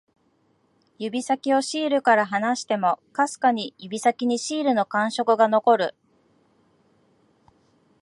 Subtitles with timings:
[0.97, 5.95] 指先をシールから離しても、かすかに指先にシールの感触が残る